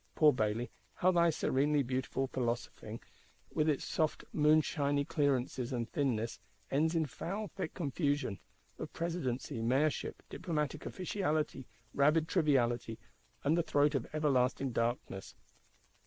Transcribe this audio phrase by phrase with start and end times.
[0.15, 3.01] Poor Bailly, how thy serenely beautiful Philosophising,
[3.53, 6.39] with its soft moonshiny clearness and thinness,
[6.71, 12.97] ends in foul thick confusion—of Presidency, Mayorship, diplomatic Officiality, rabid Triviality,
[13.43, 15.35] and the throat of everlasting Darkness!